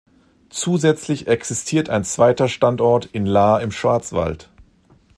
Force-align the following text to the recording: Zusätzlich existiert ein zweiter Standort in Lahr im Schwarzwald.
Zusätzlich 0.49 1.27
existiert 1.27 1.91
ein 1.91 2.03
zweiter 2.03 2.47
Standort 2.49 3.05
in 3.13 3.27
Lahr 3.27 3.61
im 3.61 3.71
Schwarzwald. 3.71 4.49